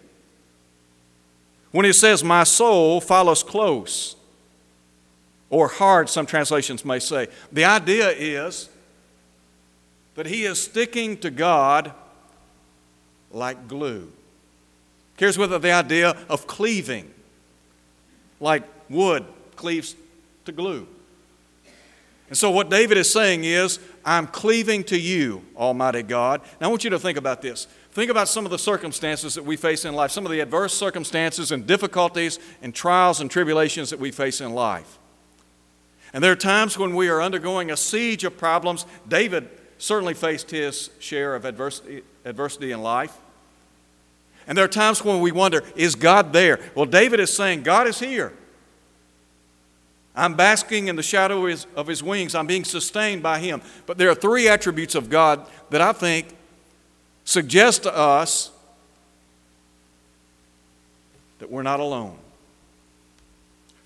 When 1.70 1.87
he 1.87 1.92
says, 1.92 2.25
My 2.25 2.42
soul 2.42 3.00
follows 3.00 3.44
close, 3.44 4.16
or 5.50 5.68
hard, 5.68 6.08
some 6.08 6.26
translations 6.26 6.84
may 6.84 6.98
say, 6.98 7.28
the 7.52 7.64
idea 7.64 8.10
is 8.10 8.68
that 10.14 10.26
he 10.26 10.44
is 10.44 10.60
sticking 10.60 11.16
to 11.18 11.30
God 11.30 11.94
like 13.30 13.68
glue. 13.68 14.11
Here's 15.16 15.37
with 15.37 15.50
the 15.50 15.73
idea 15.73 16.16
of 16.28 16.47
cleaving, 16.47 17.12
like 18.40 18.62
wood 18.88 19.25
cleaves 19.56 19.97
to 20.44 20.52
glue. 20.52 20.87
And 22.28 22.37
so, 22.37 22.50
what 22.50 22.68
David 22.68 22.99
is 22.99 23.11
saying 23.11 23.44
is, 23.44 23.78
I'm 24.04 24.26
cleaving 24.26 24.85
to 24.85 24.99
you, 24.99 25.42
Almighty 25.56 26.02
God. 26.02 26.42
Now, 26.61 26.68
I 26.68 26.70
want 26.70 26.85
you 26.85 26.90
to 26.90 26.99
think 26.99 27.16
about 27.18 27.42
this. 27.42 27.66
Think 27.92 28.11
about 28.11 28.28
some 28.28 28.44
of 28.44 28.50
the 28.50 28.58
circumstances 28.58 29.35
that 29.35 29.44
we 29.44 29.56
face 29.56 29.85
in 29.85 29.94
life, 29.94 30.11
some 30.11 30.26
of 30.26 30.30
the 30.30 30.40
adverse 30.40 30.75
circumstances 30.75 31.50
and 31.50 31.66
difficulties 31.66 32.38
and 32.62 32.75
trials 32.75 33.20
and 33.20 33.30
tribulations 33.30 33.90
that 33.90 33.99
we 33.99 34.11
face 34.11 34.40
in 34.40 34.52
life. 34.52 34.99
And 36.12 36.23
there 36.23 36.32
are 36.32 36.37
times 36.37 36.78
when 36.78 36.94
we 36.94 37.08
are 37.08 37.20
undergoing 37.20 37.70
a 37.70 37.76
siege 37.76 38.25
of 38.25 38.38
problems. 38.38 38.87
David 39.08 39.49
certainly 39.78 40.14
faced 40.14 40.50
his 40.50 40.90
share 40.99 41.35
of 41.35 41.44
adversity, 41.44 42.02
adversity 42.28 42.73
in 42.73 42.82
life. 42.82 43.16
And 44.47 44.56
there 44.56 44.64
are 44.64 44.68
times 44.68 45.04
when 45.04 45.20
we 45.20 45.32
wonder, 45.32 45.62
is 45.76 45.94
God 45.94 46.32
there? 46.32 46.61
Well, 46.75 46.87
David 46.87 47.20
is 47.20 47.35
saying, 47.35 47.62
God 47.62 47.87
is 47.87 47.99
here. 47.99 48.32
I'm 50.14 50.35
basking 50.35 50.88
in 50.88 50.97
the 50.97 51.02
shadow 51.02 51.47
of 51.76 51.87
his, 51.87 52.02
wings. 52.02 52.35
I'm 52.35 52.47
being 52.47 52.64
sustained 52.64 53.23
by 53.23 53.38
him. 53.38 53.62
But 53.87 53.99
there 53.99 54.11
are 54.11 54.14
three 54.14 54.49
attributes 54.49 54.94
of 54.94 55.11
God 55.11 55.47
that 55.70 55.80
I 55.80 55.92
think 55.92 56.28
suggest 57.25 57.85
to 57.85 57.97
us 57.97 58.50
that 61.38 61.50
we're 61.50 61.62
not 61.62 61.78
alone. 61.78 62.18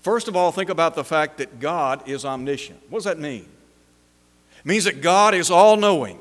First 0.00 0.26
of 0.26 0.34
all, 0.34 0.52
think 0.52 0.70
about 0.70 0.94
the 0.94 1.04
fact 1.04 1.38
that 1.38 1.60
God 1.60 2.08
is 2.08 2.24
omniscient. 2.24 2.80
What 2.88 2.98
does 2.98 3.04
that 3.04 3.18
mean? 3.18 3.46
It 4.58 4.66
means 4.66 4.84
that 4.84 5.02
God 5.02 5.34
is 5.34 5.50
all 5.50 5.76
knowing. 5.76 6.18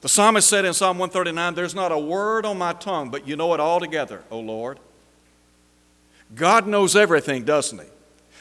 The 0.00 0.08
psalmist 0.08 0.48
said 0.48 0.64
in 0.64 0.72
Psalm 0.72 0.98
139, 0.98 1.54
There's 1.54 1.74
not 1.74 1.92
a 1.92 1.98
word 1.98 2.46
on 2.46 2.56
my 2.56 2.72
tongue, 2.72 3.10
but 3.10 3.28
you 3.28 3.36
know 3.36 3.52
it 3.52 3.60
all 3.60 3.80
together, 3.80 4.22
O 4.30 4.40
Lord. 4.40 4.78
God 6.34 6.66
knows 6.66 6.96
everything, 6.96 7.44
doesn't 7.44 7.78
He? 7.78 7.86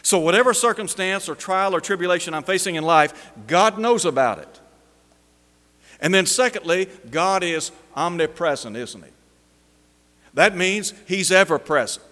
So, 0.01 0.19
whatever 0.19 0.53
circumstance 0.53 1.27
or 1.27 1.35
trial 1.35 1.75
or 1.75 1.81
tribulation 1.81 2.33
I'm 2.33 2.43
facing 2.43 2.75
in 2.75 2.83
life, 2.83 3.31
God 3.47 3.77
knows 3.77 4.05
about 4.05 4.39
it. 4.39 4.59
And 5.99 6.13
then, 6.13 6.25
secondly, 6.25 6.87
God 7.11 7.43
is 7.43 7.71
omnipresent, 7.95 8.77
isn't 8.77 9.03
He? 9.03 9.11
That 10.35 10.55
means 10.55 10.93
He's 11.05 11.31
ever 11.31 11.59
present. 11.59 12.05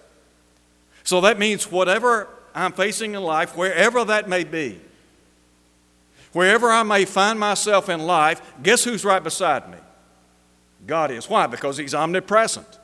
So, 1.04 1.22
that 1.22 1.38
means 1.38 1.70
whatever 1.70 2.28
I'm 2.54 2.72
facing 2.72 3.14
in 3.14 3.22
life, 3.22 3.56
wherever 3.56 4.04
that 4.04 4.28
may 4.28 4.44
be, 4.44 4.80
wherever 6.38 6.70
I 6.70 6.84
may 6.84 7.04
find 7.04 7.36
myself 7.40 7.88
in 7.88 7.98
life, 7.98 8.40
guess 8.62 8.84
who's 8.84 9.04
right 9.04 9.24
beside 9.24 9.68
me? 9.68 9.78
God 10.86 11.10
is. 11.10 11.28
Why? 11.28 11.48
Because 11.48 11.78
He's 11.78 11.96
omnipresent. 11.96 12.78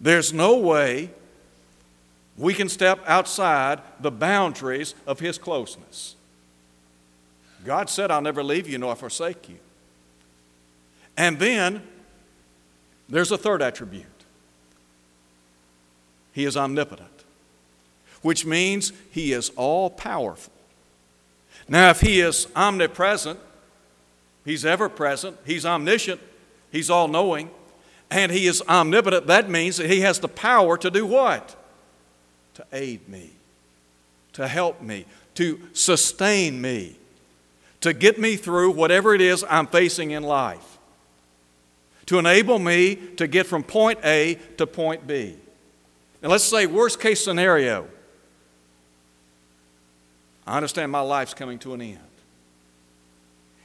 There's 0.00 0.32
no 0.32 0.56
way 0.56 1.10
we 2.36 2.54
can 2.54 2.68
step 2.68 3.00
outside 3.08 3.80
the 3.98 4.12
boundaries 4.12 4.94
of 5.04 5.18
His 5.18 5.36
closeness. 5.36 6.14
God 7.64 7.90
said, 7.90 8.12
I'll 8.12 8.22
never 8.22 8.44
leave 8.44 8.68
you 8.68 8.78
nor 8.78 8.94
forsake 8.94 9.48
you. 9.48 9.58
And 11.16 11.40
then 11.40 11.82
there's 13.08 13.32
a 13.32 13.36
third 13.36 13.62
attribute 13.62 14.06
He 16.32 16.44
is 16.44 16.56
omnipotent, 16.56 17.19
which 18.22 18.44
means 18.44 18.92
He 19.10 19.32
is 19.32 19.50
all 19.56 19.90
powerful. 19.90 20.52
Now, 21.68 21.90
if 21.90 22.00
He 22.00 22.20
is 22.20 22.46
omnipresent, 22.54 23.38
He's 24.44 24.64
ever 24.64 24.88
present, 24.88 25.36
He's 25.44 25.66
omniscient, 25.66 26.20
He's 26.72 26.90
all 26.90 27.08
knowing, 27.08 27.50
and 28.10 28.32
He 28.32 28.46
is 28.46 28.62
omnipotent, 28.68 29.26
that 29.26 29.48
means 29.48 29.76
that 29.76 29.88
He 29.88 30.00
has 30.00 30.18
the 30.18 30.28
power 30.28 30.76
to 30.78 30.90
do 30.90 31.06
what? 31.06 31.56
To 32.54 32.66
aid 32.72 33.08
me, 33.08 33.30
to 34.32 34.48
help 34.48 34.82
me, 34.82 35.06
to 35.34 35.60
sustain 35.72 36.60
me, 36.60 36.96
to 37.80 37.92
get 37.92 38.18
me 38.18 38.36
through 38.36 38.72
whatever 38.72 39.14
it 39.14 39.20
is 39.20 39.44
I'm 39.48 39.66
facing 39.66 40.10
in 40.10 40.22
life, 40.22 40.78
to 42.06 42.18
enable 42.18 42.58
me 42.58 42.96
to 43.16 43.26
get 43.26 43.46
from 43.46 43.62
point 43.62 44.00
A 44.04 44.38
to 44.58 44.66
point 44.66 45.06
B. 45.06 45.36
And 46.22 46.30
let's 46.30 46.44
say, 46.44 46.66
worst 46.66 47.00
case 47.00 47.24
scenario, 47.24 47.86
I 50.46 50.56
understand 50.56 50.90
my 50.90 51.00
life's 51.00 51.34
coming 51.34 51.58
to 51.60 51.74
an 51.74 51.82
end. 51.82 51.98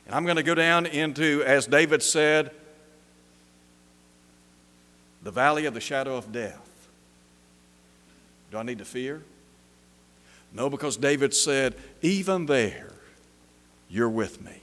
And 0.05 0.13
I'm 0.13 0.23
going 0.25 0.37
to 0.37 0.43
go 0.43 0.55
down 0.55 0.85
into, 0.85 1.43
as 1.45 1.65
David 1.65 2.03
said, 2.03 2.51
the 5.23 5.31
valley 5.31 5.65
of 5.65 5.73
the 5.73 5.81
shadow 5.81 6.15
of 6.15 6.31
death. 6.31 6.87
Do 8.51 8.57
I 8.57 8.63
need 8.63 8.77
to 8.77 8.85
fear? 8.85 9.23
No, 10.53 10.69
because 10.69 10.95
David 10.95 11.33
said, 11.33 11.75
even 12.01 12.45
there, 12.45 12.91
you're 13.89 14.09
with 14.09 14.41
me. 14.41 14.61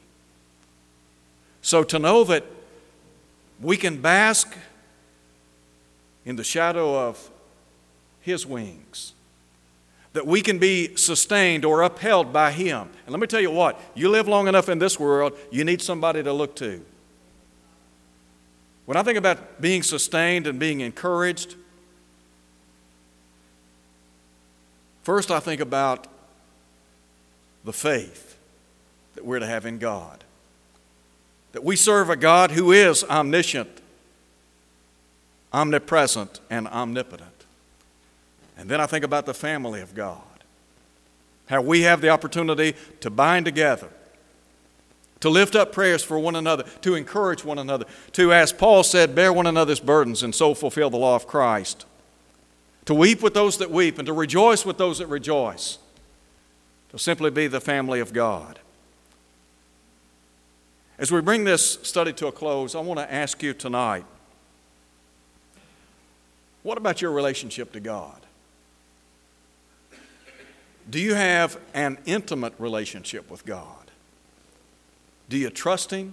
So 1.60 1.82
to 1.84 1.98
know 1.98 2.24
that 2.24 2.44
we 3.60 3.76
can 3.76 4.00
bask 4.00 4.56
in 6.24 6.36
the 6.36 6.44
shadow 6.44 7.08
of 7.08 7.30
His 8.20 8.46
wings, 8.46 9.12
that 10.12 10.26
we 10.26 10.42
can 10.42 10.58
be 10.58 10.94
sustained 10.96 11.64
or 11.64 11.82
upheld 11.82 12.32
by 12.32 12.52
Him. 12.52 12.88
And 13.06 13.12
let 13.12 13.20
me 13.20 13.26
tell 13.26 13.40
you 13.40 13.50
what, 13.50 13.80
you 13.94 14.08
live 14.08 14.28
long 14.28 14.48
enough 14.48 14.68
in 14.68 14.78
this 14.78 14.98
world, 15.00 15.36
you 15.50 15.64
need 15.64 15.80
somebody 15.80 16.22
to 16.22 16.32
look 16.32 16.54
to. 16.56 16.84
When 18.84 18.96
I 18.96 19.02
think 19.02 19.16
about 19.16 19.60
being 19.60 19.82
sustained 19.82 20.46
and 20.46 20.58
being 20.58 20.80
encouraged, 20.80 21.54
first 25.02 25.30
I 25.30 25.40
think 25.40 25.60
about 25.60 26.08
the 27.64 27.72
faith 27.72 28.36
that 29.14 29.24
we're 29.24 29.38
to 29.38 29.46
have 29.46 29.66
in 29.66 29.78
God. 29.78 30.24
That 31.52 31.64
we 31.64 31.76
serve 31.76 32.10
a 32.10 32.16
God 32.16 32.50
who 32.50 32.72
is 32.72 33.04
omniscient, 33.04 33.80
omnipresent, 35.52 36.40
and 36.50 36.66
omnipotent. 36.68 37.41
And 38.56 38.68
then 38.68 38.80
I 38.80 38.86
think 38.86 39.04
about 39.04 39.26
the 39.26 39.34
family 39.34 39.80
of 39.80 39.94
God. 39.94 40.20
How 41.46 41.60
we 41.60 41.82
have 41.82 42.00
the 42.00 42.08
opportunity 42.08 42.74
to 43.00 43.10
bind 43.10 43.44
together, 43.44 43.88
to 45.20 45.28
lift 45.28 45.54
up 45.54 45.72
prayers 45.72 46.02
for 46.02 46.18
one 46.18 46.36
another, 46.36 46.64
to 46.82 46.94
encourage 46.94 47.44
one 47.44 47.58
another, 47.58 47.84
to, 48.12 48.32
as 48.32 48.52
Paul 48.52 48.82
said, 48.82 49.14
bear 49.14 49.32
one 49.32 49.46
another's 49.46 49.80
burdens 49.80 50.22
and 50.22 50.34
so 50.34 50.54
fulfill 50.54 50.90
the 50.90 50.96
law 50.96 51.16
of 51.16 51.26
Christ, 51.26 51.86
to 52.84 52.94
weep 52.94 53.22
with 53.22 53.34
those 53.34 53.58
that 53.58 53.70
weep 53.70 53.98
and 53.98 54.06
to 54.06 54.12
rejoice 54.12 54.64
with 54.64 54.78
those 54.78 54.98
that 54.98 55.06
rejoice, 55.06 55.78
to 56.90 56.98
simply 56.98 57.30
be 57.30 57.46
the 57.46 57.60
family 57.60 58.00
of 58.00 58.12
God. 58.12 58.58
As 60.98 61.10
we 61.10 61.20
bring 61.20 61.44
this 61.44 61.78
study 61.82 62.12
to 62.14 62.28
a 62.28 62.32
close, 62.32 62.74
I 62.74 62.80
want 62.80 63.00
to 63.00 63.12
ask 63.12 63.42
you 63.42 63.54
tonight 63.54 64.04
what 66.62 66.78
about 66.78 67.02
your 67.02 67.10
relationship 67.10 67.72
to 67.72 67.80
God? 67.80 68.20
Do 70.92 71.00
you 71.00 71.14
have 71.14 71.58
an 71.72 71.96
intimate 72.04 72.52
relationship 72.58 73.30
with 73.30 73.46
God? 73.46 73.90
Do 75.30 75.38
you 75.38 75.48
trust 75.50 75.90
Him? 75.90 76.12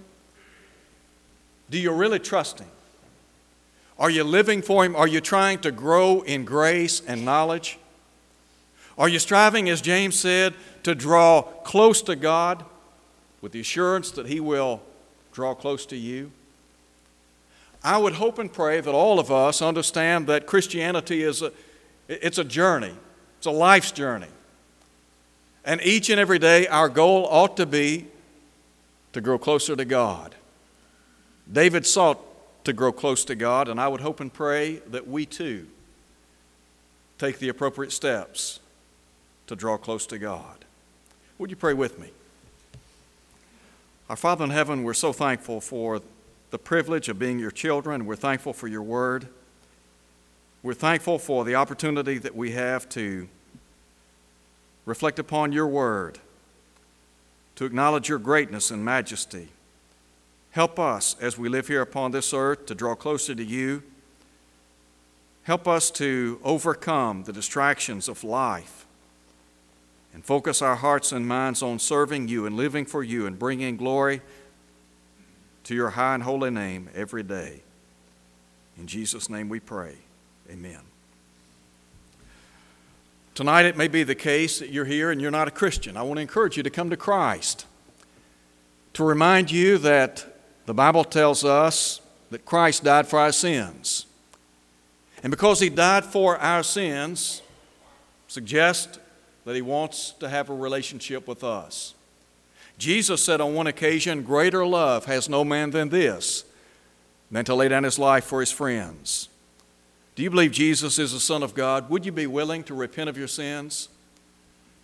Do 1.68 1.78
you 1.78 1.92
really 1.92 2.18
trust 2.18 2.58
Him? 2.58 2.68
Are 3.98 4.10
you 4.10 4.24
living 4.24 4.62
for 4.62 4.84
Him? 4.84 4.96
Are 4.96 5.06
you 5.06 5.20
trying 5.20 5.58
to 5.60 5.70
grow 5.70 6.22
in 6.22 6.44
grace 6.44 7.02
and 7.06 7.24
knowledge? 7.24 7.78
Are 8.96 9.08
you 9.08 9.18
striving, 9.18 9.68
as 9.68 9.80
James 9.82 10.18
said, 10.18 10.54
to 10.82 10.94
draw 10.94 11.42
close 11.42 12.02
to 12.02 12.16
God? 12.16 12.64
with 13.40 13.52
the 13.52 13.60
assurance 13.60 14.10
that 14.12 14.26
He 14.26 14.40
will 14.40 14.80
draw 15.32 15.54
close 15.54 15.86
to 15.86 15.96
you. 15.96 16.30
I 17.82 17.96
would 17.96 18.14
hope 18.14 18.38
and 18.38 18.52
pray 18.52 18.80
that 18.80 18.90
all 18.90 19.18
of 19.18 19.30
us 19.30 19.62
understand 19.62 20.26
that 20.26 20.46
Christianity 20.46 21.22
is 21.22 21.40
a, 21.40 21.52
it's 22.08 22.38
a 22.38 22.44
journey, 22.44 22.94
it's 23.38 23.46
a 23.46 23.50
life's 23.50 23.92
journey. 23.92 24.28
And 25.64 25.80
each 25.82 26.08
and 26.08 26.18
every 26.18 26.38
day, 26.38 26.66
our 26.66 26.88
goal 26.88 27.26
ought 27.30 27.56
to 27.58 27.66
be 27.66 28.06
to 29.12 29.20
grow 29.20 29.38
closer 29.38 29.76
to 29.76 29.84
God. 29.84 30.34
David 31.50 31.86
sought 31.86 32.20
to 32.64 32.72
grow 32.72 32.92
close 32.92 33.24
to 33.24 33.34
God, 33.34 33.68
and 33.68 33.80
I 33.80 33.88
would 33.88 34.00
hope 34.00 34.20
and 34.20 34.32
pray 34.32 34.76
that 34.88 35.08
we 35.08 35.26
too 35.26 35.66
take 37.18 37.38
the 37.38 37.48
appropriate 37.48 37.92
steps 37.92 38.60
to 39.46 39.54
draw 39.54 39.76
close 39.76 40.06
to 40.06 40.18
God. 40.18 40.64
Would 41.38 41.50
you 41.50 41.56
pray 41.56 41.74
with 41.74 41.98
me? 41.98 42.10
Our 44.08 44.16
Father 44.16 44.44
in 44.44 44.50
heaven, 44.50 44.82
we're 44.84 44.94
so 44.94 45.12
thankful 45.12 45.60
for 45.60 46.00
the 46.50 46.58
privilege 46.58 47.08
of 47.08 47.18
being 47.18 47.38
your 47.38 47.50
children. 47.50 48.06
We're 48.06 48.16
thankful 48.16 48.52
for 48.52 48.68
your 48.68 48.82
word. 48.82 49.28
We're 50.62 50.74
thankful 50.74 51.18
for 51.18 51.44
the 51.44 51.54
opportunity 51.54 52.18
that 52.18 52.34
we 52.34 52.52
have 52.52 52.88
to 52.90 53.28
reflect 54.84 55.18
upon 55.18 55.52
your 55.52 55.66
word, 55.66 56.18
to 57.56 57.64
acknowledge 57.64 58.08
your 58.08 58.18
greatness 58.18 58.70
and 58.70 58.84
majesty. 58.84 59.48
Help 60.52 60.78
us 60.78 61.14
as 61.20 61.38
we 61.38 61.48
live 61.48 61.68
here 61.68 61.82
upon 61.82 62.10
this 62.10 62.34
earth 62.34 62.66
to 62.66 62.74
draw 62.74 62.94
closer 62.94 63.34
to 63.34 63.44
you. 63.44 63.82
Help 65.44 65.68
us 65.68 65.90
to 65.92 66.40
overcome 66.42 67.24
the 67.24 67.32
distractions 67.32 68.08
of 68.08 68.24
life 68.24 68.86
and 70.12 70.24
focus 70.24 70.60
our 70.60 70.76
hearts 70.76 71.12
and 71.12 71.26
minds 71.26 71.62
on 71.62 71.78
serving 71.78 72.28
you 72.28 72.46
and 72.46 72.56
living 72.56 72.84
for 72.84 73.02
you 73.02 73.26
and 73.26 73.38
bringing 73.38 73.76
glory 73.76 74.20
to 75.64 75.74
your 75.74 75.90
high 75.90 76.14
and 76.14 76.22
holy 76.24 76.50
name 76.50 76.88
every 76.94 77.22
day. 77.22 77.62
In 78.76 78.86
Jesus' 78.86 79.30
name 79.30 79.48
we 79.48 79.60
pray. 79.60 79.94
Amen. 80.50 80.89
Tonight 83.40 83.64
it 83.64 83.74
may 83.74 83.88
be 83.88 84.02
the 84.02 84.14
case 84.14 84.58
that 84.58 84.68
you're 84.68 84.84
here 84.84 85.10
and 85.10 85.18
you're 85.18 85.30
not 85.30 85.48
a 85.48 85.50
Christian. 85.50 85.96
I 85.96 86.02
want 86.02 86.18
to 86.18 86.20
encourage 86.20 86.58
you 86.58 86.62
to 86.62 86.68
come 86.68 86.90
to 86.90 86.96
Christ. 86.98 87.64
To 88.92 89.02
remind 89.02 89.50
you 89.50 89.78
that 89.78 90.26
the 90.66 90.74
Bible 90.74 91.04
tells 91.04 91.42
us 91.42 92.02
that 92.30 92.44
Christ 92.44 92.84
died 92.84 93.08
for 93.08 93.18
our 93.18 93.32
sins. 93.32 94.04
And 95.22 95.30
because 95.30 95.58
He 95.58 95.70
died 95.70 96.04
for 96.04 96.36
our 96.36 96.62
sins, 96.62 97.40
suggests 98.28 98.98
that 99.46 99.54
He 99.54 99.62
wants 99.62 100.10
to 100.20 100.28
have 100.28 100.50
a 100.50 100.54
relationship 100.54 101.26
with 101.26 101.42
us. 101.42 101.94
Jesus 102.76 103.24
said 103.24 103.40
on 103.40 103.54
one 103.54 103.66
occasion, 103.66 104.22
Greater 104.22 104.66
love 104.66 105.06
has 105.06 105.30
no 105.30 105.44
man 105.44 105.70
than 105.70 105.88
this, 105.88 106.44
than 107.30 107.46
to 107.46 107.54
lay 107.54 107.68
down 107.68 107.84
his 107.84 107.98
life 107.98 108.24
for 108.24 108.40
his 108.40 108.52
friends. 108.52 109.29
Do 110.14 110.22
you 110.22 110.30
believe 110.30 110.52
Jesus 110.52 110.98
is 110.98 111.12
the 111.12 111.20
Son 111.20 111.42
of 111.42 111.54
God? 111.54 111.88
Would 111.88 112.04
you 112.04 112.12
be 112.12 112.26
willing 112.26 112.64
to 112.64 112.74
repent 112.74 113.08
of 113.08 113.16
your 113.16 113.28
sins? 113.28 113.88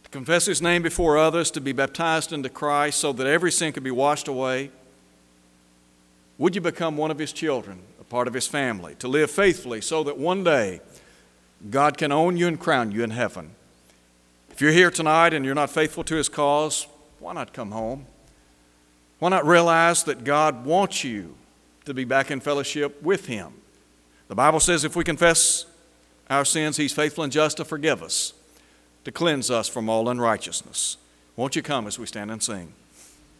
To 0.05 0.11
confess 0.11 0.47
His 0.47 0.63
name 0.63 0.83
before 0.83 1.19
others, 1.19 1.51
to 1.53 1.61
be 1.61 1.73
baptized 1.73 2.33
into 2.33 2.49
Christ 2.49 3.01
so 3.01 3.13
that 3.13 3.27
every 3.27 3.53
sin 3.53 3.73
could 3.73 3.83
be 3.83 3.91
washed 3.91 4.29
away? 4.29 4.71
Would 6.39 6.55
you 6.55 6.61
become 6.61 6.97
one 6.97 7.11
of 7.11 7.19
His 7.19 7.33
children, 7.33 7.81
a 8.01 8.05
part 8.05 8.29
of 8.29 8.35
His 8.35 8.47
family, 8.47 8.95
to 8.97 9.09
live 9.09 9.31
faithfully 9.31 9.81
so 9.81 10.05
that 10.05 10.19
one 10.19 10.45
day 10.45 10.81
God 11.71 11.99
can 11.99 12.13
own 12.13 12.37
you 12.37 12.47
and 12.47 12.61
crown 12.61 12.93
you 12.93 13.03
in 13.03 13.11
heaven? 13.11 13.51
If 14.51 14.61
you're 14.61 14.73
here 14.73 14.91
tonight 14.91 15.35
and 15.35 15.45
you're 15.45 15.55
not 15.55 15.71
faithful 15.71 16.05
to 16.05 16.15
His 16.15 16.29
cause, 16.29 16.87
why 17.19 17.33
not 17.33 17.53
come 17.53 17.73
home? 17.73 18.07
Why 19.19 19.31
not 19.31 19.47
realize 19.47 20.05
that 20.05 20.25
God 20.25 20.65
wants 20.65 21.05
you 21.05 21.35
to 21.85 21.95
be 21.95 22.05
back 22.05 22.31
in 22.31 22.41
fellowship 22.41 23.03
with 23.03 23.27
Him? 23.27 23.53
The 24.29 24.35
Bible 24.35 24.61
says 24.61 24.85
if 24.85 24.97
we 24.97 25.05
confess 25.05 25.67
our 26.29 26.45
sins, 26.45 26.77
He's 26.77 26.93
faithful 26.93 27.25
and 27.25 27.33
just 27.33 27.59
to 27.59 27.65
forgive 27.65 28.03
us, 28.03 28.33
to 29.05 29.13
cleanse 29.13 29.51
us 29.51 29.69
from 29.69 29.89
all 29.89 30.09
unrighteousness. 30.09 30.97
Won't 31.37 31.55
you 31.55 31.63
come 31.63 31.87
as 31.87 31.99
we 31.99 32.07
stand 32.07 32.31
and 32.31 32.43
sing? 32.43 32.73